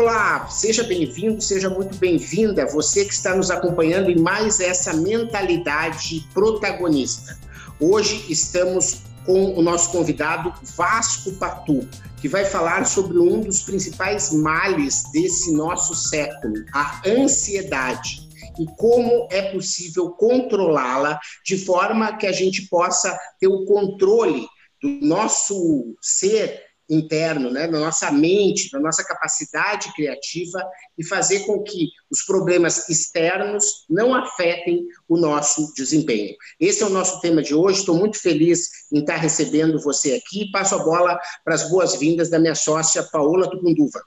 [0.00, 6.24] Olá, seja bem-vindo, seja muito bem-vinda, você que está nos acompanhando em mais essa mentalidade
[6.32, 7.36] protagonista.
[7.80, 11.80] Hoje estamos com o nosso convidado Vasco Patu,
[12.20, 18.20] que vai falar sobre um dos principais males desse nosso século, a ansiedade
[18.56, 24.46] e como é possível controlá-la de forma que a gente possa ter o controle
[24.80, 30.64] do nosso ser interno, né, da nossa mente, da nossa capacidade criativa
[30.96, 36.34] e fazer com que os problemas externos não afetem o nosso desempenho.
[36.58, 37.80] Esse é o nosso tema de hoje.
[37.80, 40.50] Estou muito feliz em estar recebendo você aqui.
[40.50, 44.02] Passo a bola para as boas-vindas da minha sócia Paola Tucunduva.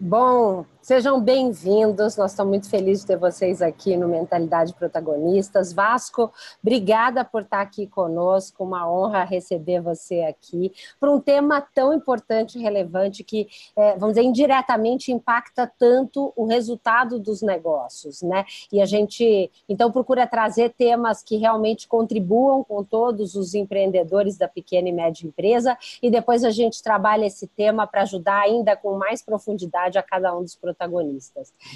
[0.00, 2.16] Bom, sejam bem-vindos.
[2.16, 5.70] Nós estamos muito felizes de ter vocês aqui no Mentalidade Protagonistas.
[5.70, 8.64] Vasco, obrigada por estar aqui conosco.
[8.64, 14.14] Uma honra receber você aqui para um tema tão importante e relevante que, é, vamos
[14.14, 18.46] dizer, indiretamente impacta tanto o resultado dos negócios, né?
[18.72, 24.48] E a gente, então, procura trazer temas que realmente contribuam com todos os empreendedores da
[24.48, 28.96] pequena e média empresa e depois a gente trabalha esse tema para ajudar ainda com
[28.96, 30.77] mais profundidade a cada um dos protagonistas.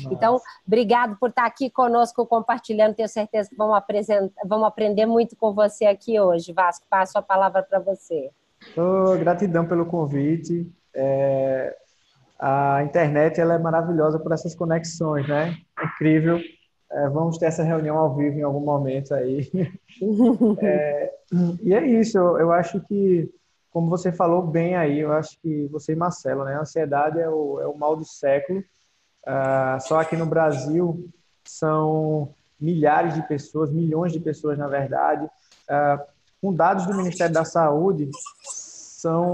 [0.02, 0.14] Nossa.
[0.14, 2.94] Então, obrigado por estar aqui conosco compartilhando.
[2.94, 3.82] Tenho certeza que vamos,
[4.44, 6.52] vamos aprender muito com você aqui hoje.
[6.52, 8.30] Vasco, passo a palavra para você.
[8.76, 10.70] Oh, gratidão pelo convite.
[10.94, 11.76] É,
[12.38, 15.56] a internet ela é maravilhosa por essas conexões, né?
[15.82, 16.38] Incrível.
[16.90, 19.50] É, vamos ter essa reunião ao vivo em algum momento aí.
[20.60, 21.12] é,
[21.62, 23.32] e é isso, eu, eu acho que
[23.72, 26.54] como você falou bem aí, eu acho que você e Marcelo, né?
[26.54, 28.62] A ansiedade é o, é o mal do século.
[29.26, 31.08] Uh, só aqui no Brasil
[31.44, 35.24] são milhares de pessoas, milhões de pessoas, na verdade.
[35.24, 36.04] Uh,
[36.40, 38.10] com dados do Ministério da Saúde,
[38.42, 39.32] são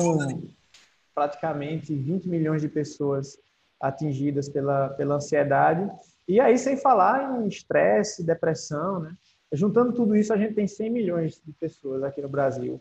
[1.14, 3.38] praticamente 20 milhões de pessoas
[3.80, 5.90] atingidas pela, pela ansiedade.
[6.26, 9.14] E aí, sem falar em estresse, depressão, né?
[9.50, 12.80] Juntando tudo isso, a gente tem 100 milhões de pessoas aqui no Brasil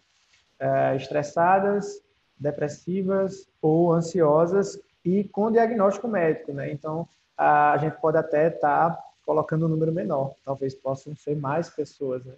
[0.60, 2.02] é, estressadas,
[2.38, 6.70] depressivas ou ansiosas e com diagnóstico médico, né?
[6.70, 7.08] Então,
[7.38, 12.26] a gente pode até estar tá colocando um número menor, talvez possam ser mais pessoas.
[12.26, 12.34] Né?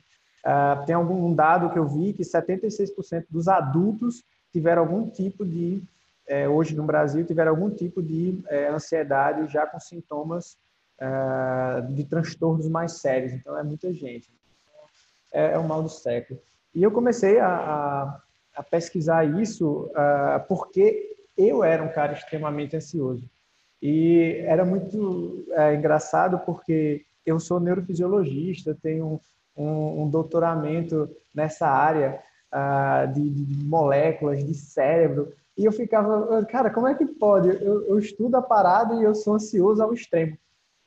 [0.45, 5.81] Uh, tem algum dado que eu vi que 76% dos adultos tiveram algum tipo de,
[6.27, 10.57] é, hoje no Brasil, tiveram algum tipo de é, ansiedade já com sintomas
[10.99, 13.33] uh, de transtornos mais sérios.
[13.33, 14.29] Então, é muita gente.
[15.31, 16.39] É, é o mal do século.
[16.73, 18.21] E eu comecei a, a,
[18.55, 23.23] a pesquisar isso uh, porque eu era um cara extremamente ansioso.
[23.81, 29.21] E era muito é, engraçado porque eu sou neurofisiologista, tenho
[29.55, 32.19] um, um doutoramento nessa área
[32.53, 37.49] uh, de, de, moléculas, de cérebro, e eu ficava, cara, como é que pode?
[37.49, 40.37] Eu, eu, estudo a parada e eu sou ansioso ao extremo.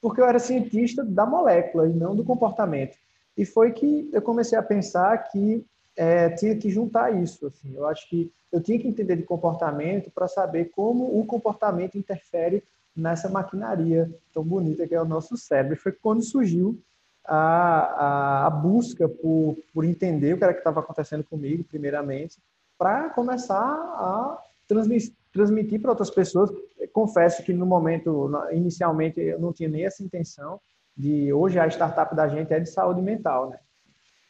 [0.00, 2.96] Porque eu era cientista da molécula e não do comportamento.
[3.36, 5.64] E foi que eu comecei a pensar que
[5.96, 7.46] é, tinha que juntar isso.
[7.46, 7.74] Assim.
[7.74, 12.62] Eu acho que eu tinha que entender de comportamento para saber como o comportamento interfere
[12.94, 15.76] nessa maquinaria tão bonita que é o nosso cérebro.
[15.76, 16.78] Foi quando surgiu
[17.24, 22.38] a, a, a busca por, por entender o que era que estava acontecendo comigo, primeiramente,
[22.76, 26.50] para começar a transmitir, transmitir para outras pessoas.
[26.92, 30.60] Confesso que no momento, inicialmente, eu não tinha nem essa intenção
[30.96, 33.58] de hoje a startup da gente é de saúde mental, né?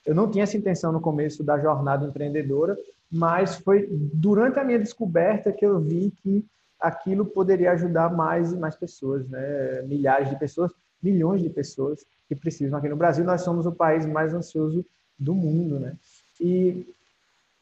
[0.04, 2.76] Eu não tinha essa intenção no começo da jornada empreendedora,
[3.10, 6.44] mas foi durante a minha descoberta que eu vi que
[6.80, 9.82] aquilo poderia ajudar mais e mais pessoas, né?
[9.82, 12.78] milhares de pessoas, milhões de pessoas que precisam.
[12.78, 14.84] Aqui no Brasil, nós somos o país mais ansioso
[15.16, 15.78] do mundo.
[15.78, 15.96] Né?
[16.40, 16.84] E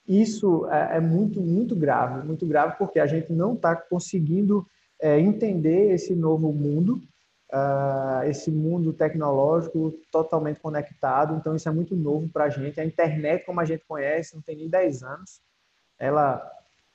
[0.09, 4.67] isso é, é muito, muito grave, muito grave, porque a gente não está conseguindo
[5.01, 7.03] é, entender esse novo mundo
[7.53, 11.35] uh, esse mundo tecnológico totalmente conectado.
[11.35, 12.81] Então, isso é muito novo para a gente.
[12.81, 15.41] A internet, como a gente conhece, não tem nem 10 anos.
[15.99, 16.41] Ela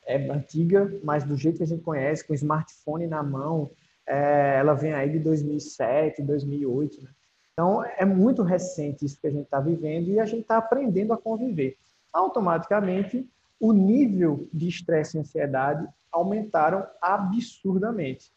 [0.05, 3.69] é antiga, mas do jeito que a gente conhece, com smartphone na mão,
[4.07, 7.03] é, ela vem aí de 2007, 2008.
[7.03, 7.09] Né?
[7.53, 11.13] Então, é muito recente isso que a gente está vivendo e a gente está aprendendo
[11.13, 11.77] a conviver.
[12.13, 13.27] Automaticamente,
[13.59, 18.31] o nível de estresse e ansiedade aumentaram absurdamente.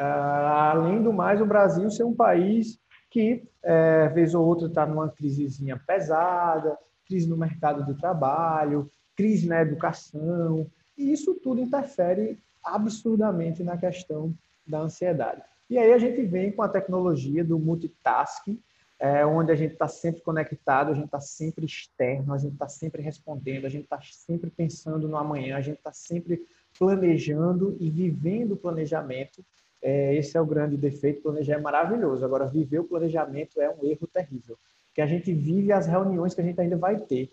[0.00, 2.78] Ah, além do mais, o Brasil ser um país
[3.10, 9.48] que, é, vez ou outra, está numa crisezinha pesada, crise no mercado de trabalho, crise
[9.48, 14.32] na educação, e isso tudo interfere absurdamente na questão
[14.64, 15.42] da ansiedade.
[15.68, 18.62] E aí a gente vem com a tecnologia do multitasking,
[19.00, 22.68] é, onde a gente está sempre conectado, a gente está sempre externo, a gente está
[22.68, 26.44] sempre respondendo, a gente está sempre pensando no amanhã, a gente está sempre
[26.78, 29.44] planejando e vivendo o planejamento
[29.80, 31.22] é, esse é o grande defeito.
[31.22, 32.24] Planejar é maravilhoso.
[32.24, 34.58] Agora, viver o planejamento é um erro terrível.
[34.94, 37.30] Que a gente vive as reuniões que a gente ainda vai ter.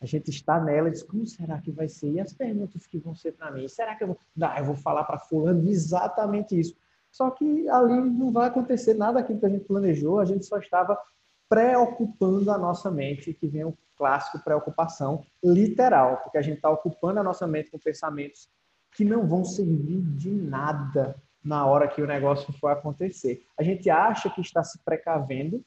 [0.00, 2.10] A gente está nela e diz, como será que vai ser?
[2.10, 3.66] E as perguntas que vão ser para mim?
[3.68, 4.18] Será que eu vou...
[4.36, 6.76] Não, eu vou falar para fulano exatamente isso.
[7.10, 10.58] Só que ali não vai acontecer nada aquilo que a gente planejou, a gente só
[10.58, 10.98] estava
[11.48, 17.20] preocupando a nossa mente, que vem o clássico preocupação literal, porque a gente está ocupando
[17.20, 18.48] a nossa mente com pensamentos
[18.96, 21.14] que não vão servir de nada
[21.44, 23.44] na hora que o negócio for acontecer.
[23.58, 25.62] A gente acha que está se precavendo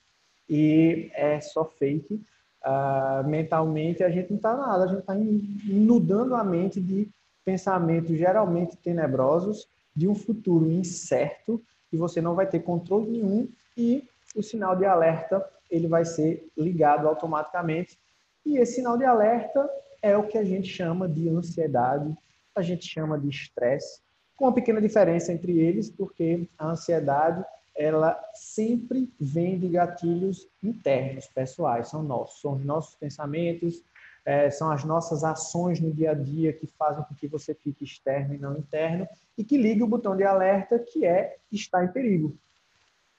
[0.49, 2.21] e é só fake.
[2.65, 7.07] Uh, mentalmente a gente não está nada, a gente está inundando a mente de
[7.45, 13.47] pensamentos geralmente tenebrosos de um futuro incerto que você não vai ter controle nenhum
[13.77, 14.03] e
[14.35, 17.97] o sinal de alerta ele vai ser ligado automaticamente
[18.45, 19.69] e esse sinal de alerta
[20.01, 22.13] é o que a gente chama de ansiedade,
[22.55, 24.01] a gente chama de estresse
[24.37, 27.43] com uma pequena diferença entre eles, porque a ansiedade
[27.75, 33.83] ela sempre vem de gatilhos internos, pessoais, são nossos, são os nossos pensamentos,
[34.25, 37.83] é, são as nossas ações no dia a dia que fazem com que você fique
[37.83, 39.07] externo e não interno,
[39.37, 42.35] e que liga o botão de alerta que é estar em perigo.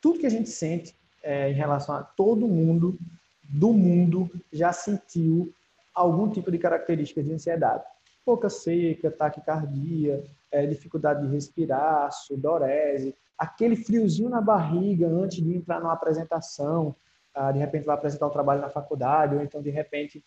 [0.01, 2.99] Tudo que a gente sente é, em relação a todo mundo
[3.43, 5.53] do mundo já sentiu
[5.95, 7.85] algum tipo de característica de ansiedade.
[8.29, 15.81] Boca seca, taquicardia, é, dificuldade de respirar, sudorese, aquele friozinho na barriga antes de entrar
[15.81, 16.95] numa apresentação,
[17.35, 20.23] ah, de repente vai apresentar um trabalho na faculdade, ou então de repente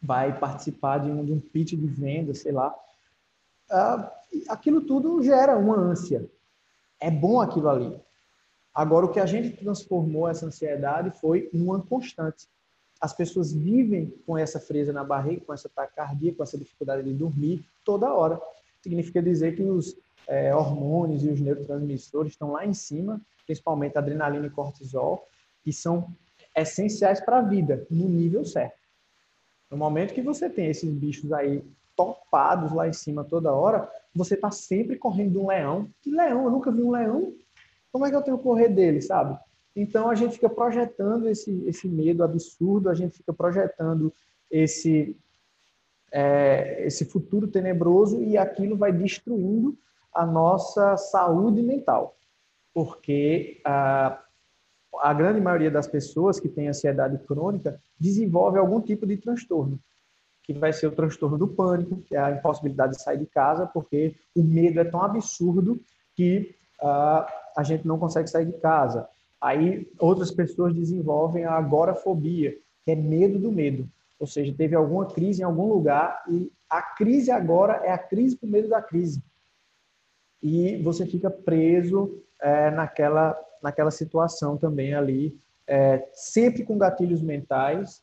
[0.00, 2.74] vai participar de um, de um pitch de venda, sei lá.
[3.70, 4.10] Ah,
[4.48, 6.26] aquilo tudo gera uma ânsia.
[6.98, 8.00] É bom aquilo ali.
[8.72, 12.48] Agora, o que a gente transformou essa ansiedade foi uma constante.
[13.00, 17.14] As pessoas vivem com essa fresa na barriga, com essa taquicardia, com essa dificuldade de
[17.14, 18.40] dormir toda hora
[18.82, 24.46] significa dizer que os é, hormônios e os neurotransmissores estão lá em cima, principalmente adrenalina
[24.46, 25.26] e cortisol,
[25.62, 26.08] que são
[26.56, 28.78] essenciais para a vida, no nível certo.
[29.70, 31.64] No momento que você tem esses bichos aí
[31.94, 35.88] topados lá em cima toda hora, você está sempre correndo de um leão.
[36.00, 36.44] Que leão?
[36.44, 37.32] Eu nunca vi um leão.
[37.92, 39.38] Como é que eu tenho que correr dele, sabe?
[39.74, 44.12] Então a gente fica projetando esse, esse medo absurdo, a gente fica projetando
[44.50, 45.16] esse
[46.12, 49.76] é, esse futuro tenebroso e aquilo vai destruindo
[50.12, 52.16] a nossa saúde mental,
[52.74, 54.20] porque a,
[55.00, 59.78] a grande maioria das pessoas que tem ansiedade crônica desenvolve algum tipo de transtorno,
[60.42, 63.66] que vai ser o transtorno do pânico, que é a impossibilidade de sair de casa,
[63.66, 65.80] porque o medo é tão absurdo
[66.16, 67.24] que uh,
[67.56, 69.08] a gente não consegue sair de casa.
[69.40, 73.88] Aí outras pessoas desenvolvem a agorafobia, que é medo do medo.
[74.18, 78.36] Ou seja, teve alguma crise em algum lugar e a crise agora é a crise
[78.36, 79.22] por medo da crise.
[80.42, 88.02] E você fica preso é, naquela, naquela situação também ali, é, sempre com gatilhos mentais,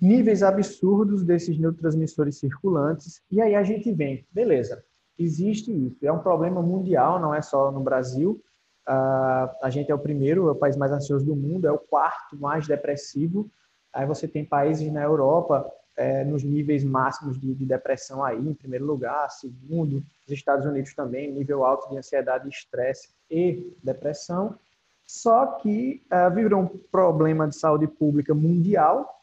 [0.00, 3.22] níveis absurdos desses neurotransmissores circulantes.
[3.30, 4.84] E aí a gente vem, beleza,
[5.18, 6.04] existe isso.
[6.04, 8.42] É um problema mundial, não é só no Brasil.
[8.88, 11.78] Uh, a gente é o primeiro, é o país mais ansioso do mundo, é o
[11.78, 13.48] quarto mais depressivo.
[13.92, 18.54] Aí você tem países na Europa é, nos níveis máximos de, de, depressão aí, em
[18.54, 24.58] primeiro lugar, segundo, os Estados Unidos também, nível alto de ansiedade, estresse e depressão.
[25.04, 29.22] Só que uh, virou um problema de saúde pública mundial.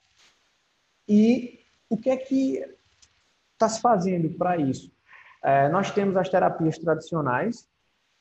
[1.07, 2.63] E o que é que
[3.53, 4.91] está se fazendo para isso?
[5.43, 7.61] Uh, nós temos as terapias tradicionais,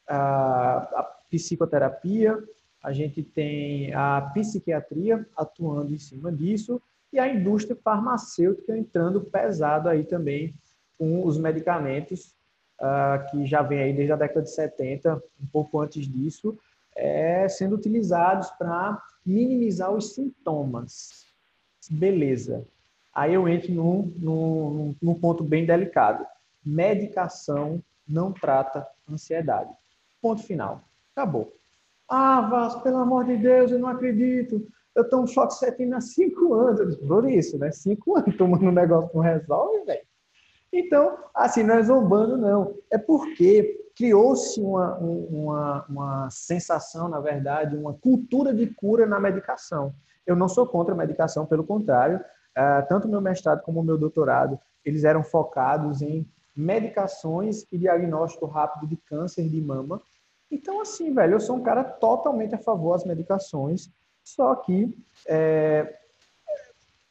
[0.08, 2.38] uh, a psicoterapia,
[2.82, 6.80] a gente tem a psiquiatria atuando em cima disso
[7.12, 10.54] e a indústria farmacêutica entrando pesado aí também
[10.96, 12.34] com os medicamentos
[12.80, 16.58] uh, que já vem aí desde a década de 70, um pouco antes disso,
[16.94, 21.26] é, sendo utilizados para minimizar os sintomas.
[21.90, 22.66] Beleza.
[23.14, 26.26] Aí eu entro num, num, num ponto bem delicado.
[26.64, 29.70] Medicação não trata ansiedade.
[30.20, 30.87] Ponto final.
[31.18, 31.52] Acabou.
[32.08, 34.64] Ah, Vasco, pelo amor de Deus, eu não acredito.
[34.94, 36.94] Eu tomo fluoxetina há cinco anos.
[36.94, 37.72] Por isso, né?
[37.72, 40.06] Cinco anos tomando um negócio que não resolve, velho.
[40.72, 42.72] Então, assim, não é zombando, não.
[42.88, 49.92] É porque criou-se uma, uma, uma sensação, na verdade, uma cultura de cura na medicação.
[50.24, 52.18] Eu não sou contra a medicação, pelo contrário.
[52.56, 58.86] Uh, tanto meu mestrado como meu doutorado, eles eram focados em medicações e diagnóstico rápido
[58.86, 60.00] de câncer de mama
[60.50, 63.90] então, assim, velho, eu sou um cara totalmente a favor das medicações,
[64.24, 64.94] só que
[65.26, 65.98] é,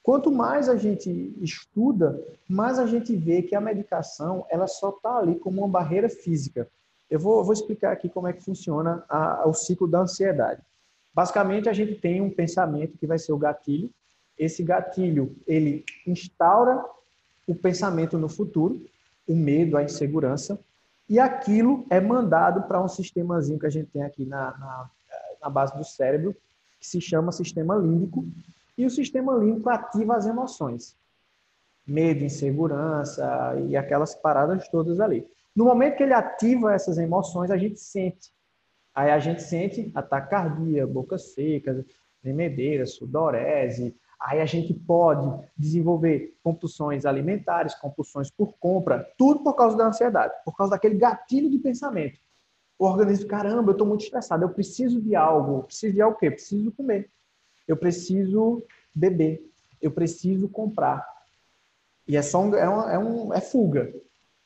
[0.01, 5.17] quanto mais a gente estuda, mais a gente vê que a medicação ela só está
[5.17, 6.67] ali como uma barreira física.
[7.09, 10.61] Eu vou, vou explicar aqui como é que funciona a, o ciclo da ansiedade.
[11.13, 13.89] Basicamente, a gente tem um pensamento que vai ser o gatilho.
[14.37, 16.83] Esse gatilho, ele instaura
[17.47, 18.85] o pensamento no futuro,
[19.27, 20.59] o medo, a insegurança,
[21.09, 24.89] e aquilo é mandado para um sistemazinho que a gente tem aqui na, na,
[25.41, 26.35] na base do cérebro,
[26.79, 28.25] que se chama sistema límbico,
[28.77, 30.95] e o sistema límbico ativa as emoções.
[31.85, 35.25] Medo, insegurança e aquelas paradas todas ali.
[35.55, 38.31] No momento que ele ativa essas emoções, a gente sente.
[38.93, 41.85] Aí a gente sente ataque cardíaco, boca seca,
[42.21, 43.95] tremedeira, sudorese.
[44.19, 50.33] Aí a gente pode desenvolver compulsões alimentares, compulsões por compra, tudo por causa da ansiedade,
[50.43, 52.19] por causa daquele gatilho de pensamento.
[52.79, 55.59] O organismo, caramba, eu estou muito estressado, eu preciso de algo.
[55.59, 56.31] Eu preciso de algo o quê?
[56.31, 57.09] Preciso comer.
[57.67, 59.43] Eu preciso beber.
[59.81, 61.07] Eu preciso comprar.
[62.07, 63.93] E é só um, é, um, é, um, é fuga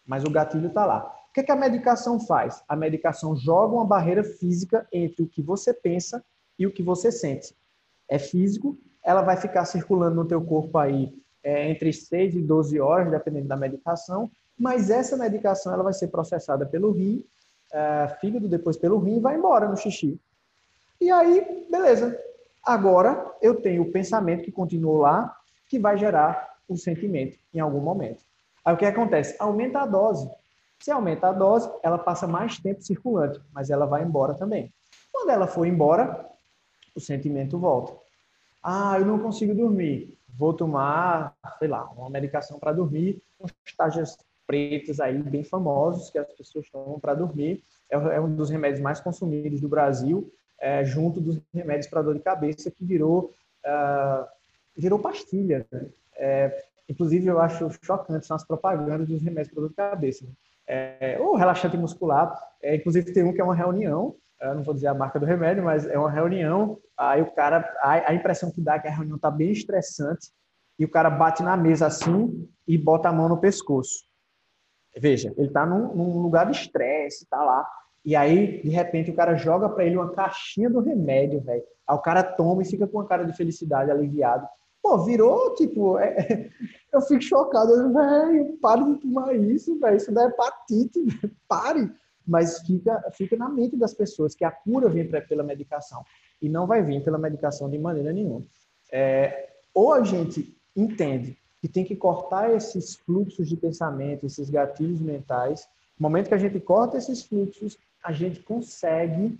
[0.05, 1.05] mas o gatilho está lá.
[1.29, 2.61] O que, é que a medicação faz?
[2.67, 6.21] A medicação joga uma barreira física entre o que você pensa
[6.59, 7.55] e o que você sente.
[8.09, 12.79] É físico, ela vai ficar circulando no teu corpo aí é, entre 6 e 12
[12.79, 17.25] horas, dependendo da medicação, mas essa medicação ela vai ser processada pelo rim,
[17.71, 20.19] é, fígado, depois pelo rim e vai embora no xixi.
[20.99, 22.17] E aí, beleza.
[22.63, 27.79] Agora eu tenho o pensamento que continua lá, que vai gerar o sentimento em algum
[27.79, 28.23] momento.
[28.63, 29.35] Aí o que acontece?
[29.39, 30.29] Aumenta a dose.
[30.79, 34.71] Se aumenta a dose, ela passa mais tempo circulante, mas ela vai embora também.
[35.11, 36.29] Quando ela for embora,
[36.95, 37.93] o sentimento volta.
[38.63, 40.17] Ah, eu não consigo dormir.
[40.37, 46.17] Vou tomar, sei lá, uma medicação para dormir, uns tajas pretas aí bem famosos que
[46.17, 47.63] as pessoas tomam para dormir.
[47.89, 52.13] É, é um dos remédios mais consumidos do Brasil, é, junto dos remédios para dor
[52.15, 53.31] de cabeça que virou
[53.65, 54.25] uh,
[54.75, 55.65] virou pastilha.
[55.71, 55.87] Né?
[56.15, 60.25] É, Inclusive, eu acho chocante são as propagandas dos remédios para dor de cabeça.
[60.25, 60.31] Né?
[60.67, 62.37] É, ou relaxante muscular.
[62.61, 65.25] É, inclusive, tem um que é uma reunião, eu não vou dizer a marca do
[65.25, 66.79] remédio, mas é uma reunião.
[66.97, 70.31] Aí o cara, a, impressão que dá é que a reunião está bem estressante
[70.79, 74.05] e o cara bate na mesa assim e bota a mão no pescoço.
[74.97, 77.67] Veja, ele está num, num, lugar de estresse, está lá.
[78.03, 81.63] E aí, de repente, o cara joga para ele uma caixinha do remédio, velho.
[81.87, 84.47] Aí o cara toma e fica com uma cara de felicidade, aliviado.
[84.81, 86.49] Pô, virou, tipo, é,
[86.91, 90.99] eu fico chocado, velho, pare de tomar isso, velho, isso dá hepatite,
[91.47, 91.91] pare.
[92.25, 96.03] Mas fica, fica na mente das pessoas que a cura vem pra, pela medicação
[96.41, 98.45] e não vai vir pela medicação de maneira nenhuma.
[98.91, 104.99] É, ou a gente entende que tem que cortar esses fluxos de pensamento, esses gatilhos
[104.99, 105.67] mentais.
[105.99, 109.37] No momento que a gente corta esses fluxos, a gente consegue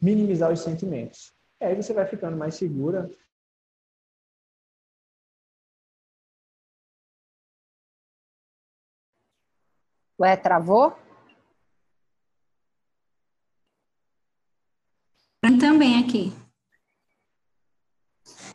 [0.00, 1.32] minimizar os sentimentos.
[1.60, 3.10] E aí você vai ficando mais segura,
[10.20, 10.94] Ué, travou?
[15.80, 16.30] Também aqui.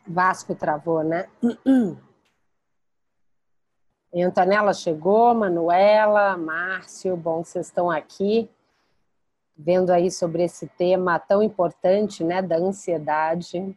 [0.06, 1.28] Vasco travou, né?
[4.14, 8.48] E Antonella chegou, Manuela, Márcio, bom que vocês estão aqui,
[9.56, 13.76] vendo aí sobre esse tema tão importante, né, da ansiedade.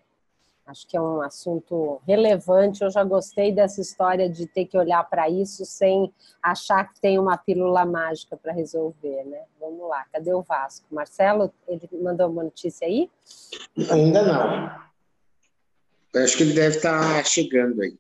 [0.69, 2.83] Acho que é um assunto relevante.
[2.83, 7.17] Eu já gostei dessa história de ter que olhar para isso sem achar que tem
[7.17, 9.45] uma pílula mágica para resolver, né?
[9.59, 10.85] Vamos lá, cadê o Vasco?
[10.91, 13.09] Marcelo, ele mandou uma notícia aí?
[13.89, 14.79] Ainda não.
[16.13, 17.97] Eu acho que ele deve estar tá chegando aí.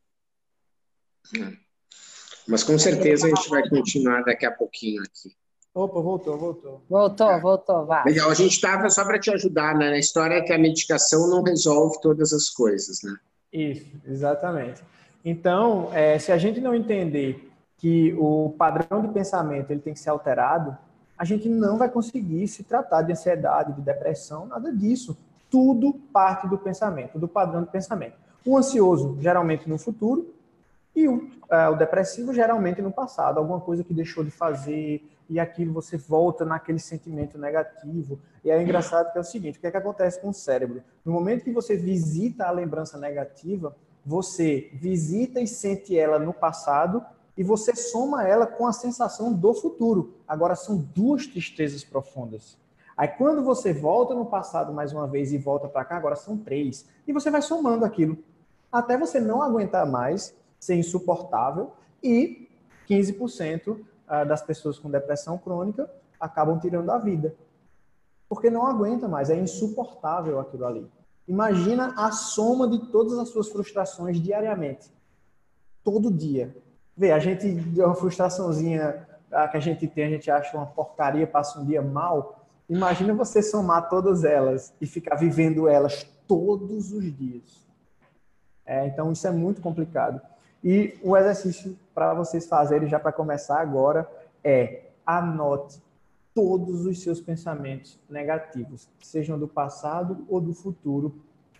[2.47, 5.35] Mas com certeza a gente vai continuar daqui a pouquinho aqui.
[5.73, 6.81] Opa, voltou, voltou.
[6.89, 8.03] Voltou, voltou, vai.
[8.05, 9.89] Legal, a gente estava só para te ajudar, né?
[9.89, 13.15] A história é que a medicação não resolve todas as coisas, né?
[13.53, 14.83] Isso, exatamente.
[15.23, 19.99] Então, é, se a gente não entender que o padrão de pensamento ele tem que
[19.99, 20.77] ser alterado,
[21.17, 25.17] a gente não vai conseguir se tratar de ansiedade, de depressão, nada disso.
[25.49, 28.15] Tudo parte do pensamento, do padrão de pensamento.
[28.45, 30.33] O ansioso, geralmente no futuro,
[30.95, 33.37] e o, é, o depressivo, geralmente no passado.
[33.37, 38.19] Alguma coisa que deixou de fazer, e aquilo você volta naquele sentimento negativo.
[38.43, 40.81] E é engraçado que é o seguinte, o que é que acontece com o cérebro?
[41.05, 47.05] No momento que você visita a lembrança negativa, você visita e sente ela no passado
[47.37, 50.15] e você soma ela com a sensação do futuro.
[50.27, 52.57] Agora são duas tristezas profundas.
[52.97, 56.37] Aí quando você volta no passado mais uma vez e volta para cá, agora são
[56.37, 56.85] três.
[57.07, 58.17] E você vai somando aquilo
[58.71, 61.71] até você não aguentar mais, ser insuportável
[62.03, 62.49] e
[62.89, 63.79] 15%
[64.27, 65.89] das pessoas com depressão crônica
[66.19, 67.35] acabam tirando a vida.
[68.27, 70.91] Porque não aguenta mais, é insuportável aquilo ali.
[71.27, 74.91] Imagina a soma de todas as suas frustrações diariamente.
[75.83, 76.55] Todo dia.
[76.97, 79.07] Vê, a gente deu uma frustraçãozinha
[79.51, 82.45] que a gente tem, a gente acha uma porcaria, passa um dia mal.
[82.67, 87.67] Imagina você somar todas elas e ficar vivendo elas todos os dias.
[88.65, 90.21] É, então, isso é muito complicado.
[90.63, 94.09] E o exercício para vocês fazerem, já para começar agora,
[94.43, 95.81] é anote
[96.33, 101.15] todos os seus pensamentos negativos, sejam do passado ou do futuro,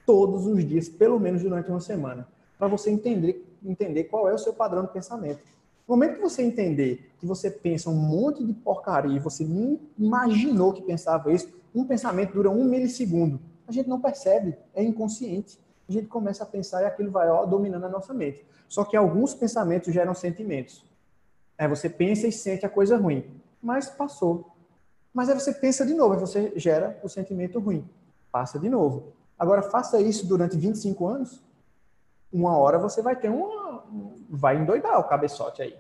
[0.06, 2.27] todos os dias, pelo menos durante uma semana,
[2.58, 5.39] para você entender, entender qual é o seu padrão de pensamento.
[5.88, 9.79] No momento que você entender que você pensa um monte de porcaria e você nem
[9.98, 13.39] imaginou que pensava isso, um pensamento dura um milissegundo.
[13.68, 15.60] A gente não percebe, é inconsciente.
[15.89, 18.46] A gente começa a pensar e aquilo vai ó, dominando a nossa mente.
[18.67, 20.86] Só que alguns pensamentos geram sentimentos.
[21.58, 24.55] Aí você pensa e sente a coisa ruim, mas passou.
[25.13, 27.89] Mas aí você pensa de novo, aí você gera o sentimento ruim.
[28.31, 29.13] Passa de novo.
[29.38, 31.43] Agora faça isso durante 25 anos,
[32.31, 33.84] uma hora você vai ter uma.
[34.29, 35.75] Vai endoidar o cabeçote aí.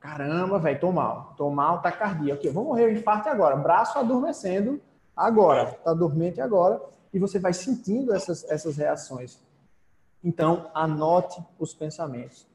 [0.00, 1.34] Caramba, velho, tô mal.
[1.36, 2.40] Tô mal, tá cardíaco.
[2.40, 3.54] Aqui, vou morrer, o infarto agora.
[3.54, 4.80] Braço adormecendo
[5.14, 5.66] agora.
[5.84, 6.80] Tá dormente agora.
[7.12, 9.38] E você vai sentindo essas, essas reações.
[10.22, 12.46] Então, anote os pensamentos.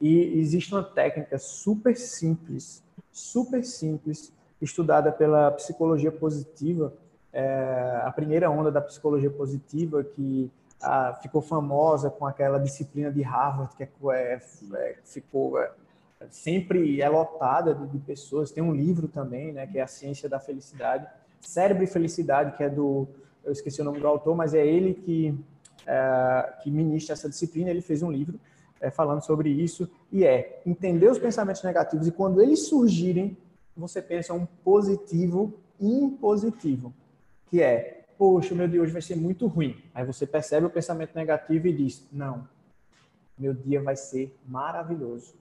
[0.00, 6.92] E existe uma técnica super simples, super simples, estudada pela psicologia positiva,
[7.32, 13.22] é, a primeira onda da psicologia positiva, que ah, ficou famosa com aquela disciplina de
[13.22, 15.70] Harvard, que é, é, é ficou é,
[16.30, 18.50] sempre é lotada de, de, pessoas.
[18.50, 21.06] Tem um livro também, né, que é A Ciência da Felicidade.
[21.40, 23.08] Cérebro e Felicidade, que é do.
[23.44, 25.34] Eu esqueci o nome do autor, mas é ele que,
[25.86, 27.70] é, que ministra essa disciplina.
[27.70, 28.38] Ele fez um livro
[28.80, 29.88] é, falando sobre isso.
[30.10, 33.36] E é entender os pensamentos negativos e quando eles surgirem,
[33.76, 36.94] você pensa um positivo impositivo,
[37.50, 39.76] que é poxa, o meu dia hoje vai ser muito ruim.
[39.94, 42.46] Aí você percebe o pensamento negativo e diz: não,
[43.38, 45.34] meu dia vai ser maravilhoso.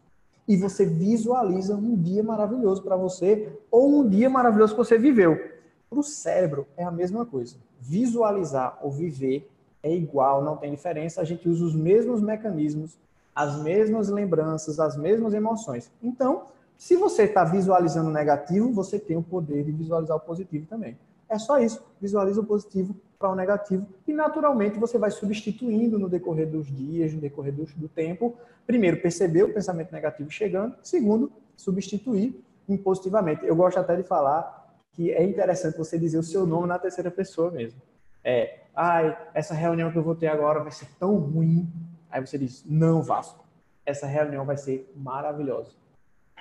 [0.48, 5.53] E você visualiza um dia maravilhoso para você ou um dia maravilhoso que você viveu.
[5.94, 7.56] Para o cérebro é a mesma coisa.
[7.80, 9.48] Visualizar ou viver
[9.84, 11.22] é igual, não tem diferença.
[11.22, 12.98] A gente usa os mesmos mecanismos,
[13.36, 15.92] as mesmas lembranças, as mesmas emoções.
[16.02, 20.98] Então, se você está visualizando negativo, você tem o poder de visualizar o positivo também.
[21.30, 21.84] É só isso.
[22.02, 27.14] Visualiza o positivo para o negativo e naturalmente você vai substituindo no decorrer dos dias,
[27.14, 28.36] no decorrer do, do tempo.
[28.66, 30.76] Primeiro, perceber o pensamento negativo chegando.
[30.82, 32.44] Segundo, substituir
[32.84, 33.46] positivamente.
[33.46, 34.63] Eu gosto até de falar
[34.94, 37.82] que é interessante você dizer o seu nome na terceira pessoa mesmo.
[38.24, 41.70] É, ai, essa reunião que eu vou ter agora vai ser tão ruim.
[42.10, 43.44] Aí você diz, não, Vasco,
[43.86, 45.72] essa reunião vai ser maravilhosa.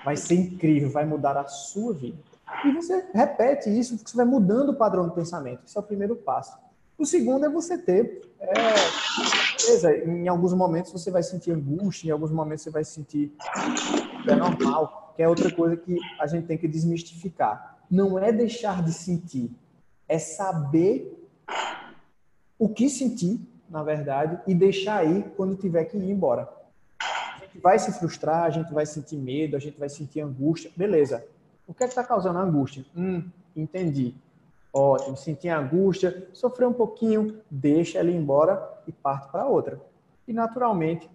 [0.05, 2.19] Vai ser incrível, vai mudar a sua vida.
[2.65, 5.62] E você repete isso, porque você vai mudando o padrão de pensamento.
[5.67, 6.57] Esse é o primeiro passo.
[6.99, 8.21] O segundo é você ter.
[8.38, 8.53] É,
[9.65, 13.35] beleza, em alguns momentos você vai sentir angústia, em alguns momentos você vai sentir.
[14.29, 17.79] É normal, que é outra coisa que a gente tem que desmistificar.
[17.92, 19.50] Não é deixar de sentir,
[20.09, 21.14] é saber
[22.59, 26.48] o que sentir, na verdade, e deixar aí quando tiver que ir embora.
[26.98, 30.72] A gente vai se frustrar, a gente vai sentir medo, a gente vai sentir angústia,
[30.74, 31.22] beleza.
[31.66, 32.83] O que é está causando angústia?
[32.96, 34.14] Hum, entendi.
[34.72, 39.78] Ótimo, senti angústia, sofreu um pouquinho, deixa ir embora e parte para outra.
[40.26, 41.11] E naturalmente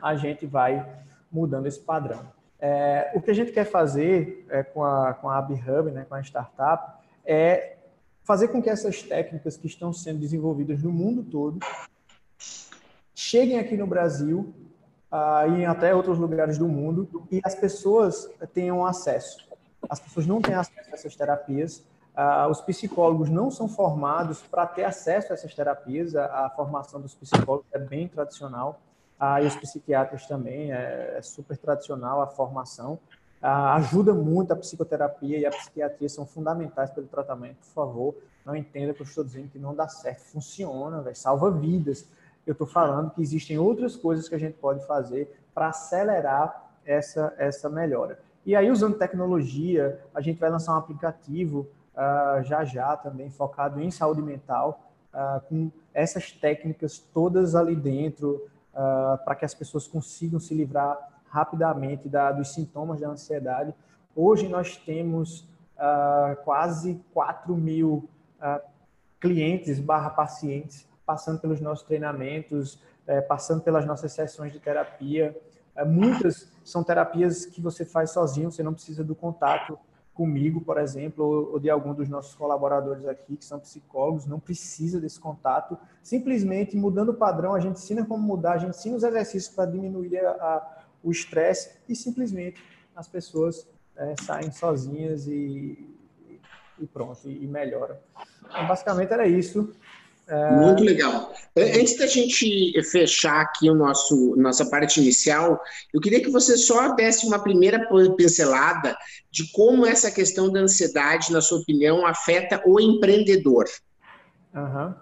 [0.00, 2.37] a gente vai mudando esse padrão.
[2.60, 6.14] É, o que a gente quer fazer é, com a, com a AbHub, né, com
[6.14, 7.76] a startup, é
[8.24, 11.60] fazer com que essas técnicas que estão sendo desenvolvidas no mundo todo
[13.14, 14.54] cheguem aqui no Brasil
[15.10, 19.48] uh, e até outros lugares do mundo e as pessoas tenham acesso.
[19.88, 21.78] As pessoas não têm acesso a essas terapias.
[22.16, 26.14] Uh, os psicólogos não são formados para ter acesso a essas terapias.
[26.16, 28.80] A, a, formação dos psicólogos é bem tradicional.
[29.20, 32.94] Uh, e os psiquiatras também, é, é super tradicional a formação.
[33.42, 37.56] Uh, ajuda muito a psicoterapia e a psiquiatria são fundamentais para o tratamento.
[37.56, 40.20] Por favor, não entenda que eu estou dizendo que não dá certo.
[40.20, 42.08] Funciona, véio, salva vidas
[42.48, 47.34] eu estou falando que existem outras coisas que a gente pode fazer para acelerar essa,
[47.36, 48.18] essa melhora.
[48.46, 53.78] E aí, usando tecnologia, a gente vai lançar um aplicativo uh, já já também focado
[53.82, 54.80] em saúde mental,
[55.12, 60.96] uh, com essas técnicas todas ali dentro, uh, para que as pessoas consigam se livrar
[61.28, 63.74] rapidamente da, dos sintomas da ansiedade.
[64.16, 65.46] Hoje nós temos
[66.44, 68.08] quase 4 mil
[69.20, 75.34] clientes barra pacientes passando pelos nossos treinamentos, é, passando pelas nossas sessões de terapia.
[75.74, 79.78] É, muitas são terapias que você faz sozinho, você não precisa do contato
[80.18, 85.00] comigo, por exemplo, ou, de algum dos nossos colaboradores aqui, que são psicólogos, não precisa
[85.00, 85.78] desse contato.
[86.02, 89.70] Simplesmente mudando o padrão, a gente ensina como mudar, a gente ensina os exercícios para
[89.70, 92.60] diminuir a, a, o estresse e simplesmente
[92.96, 95.88] as pessoas é, saem sozinhas e,
[96.80, 97.96] e pronto, e, e melhoram.
[98.44, 99.72] Então, basicamente era isso.
[100.28, 100.50] É...
[100.52, 101.32] Muito legal.
[101.56, 105.60] Antes da gente fechar aqui o nosso nossa parte inicial,
[105.92, 108.96] eu queria que você só desse uma primeira pincelada
[109.30, 113.64] de como essa questão da ansiedade, na sua opinião, afeta o empreendedor.
[114.54, 114.94] Uhum.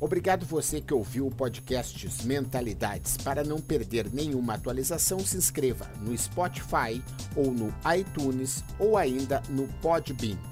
[0.00, 3.16] Obrigado você que ouviu o podcast Mentalidades.
[3.16, 7.00] Para não perder nenhuma atualização, se inscreva no Spotify
[7.36, 10.51] ou no iTunes ou ainda no Podbean.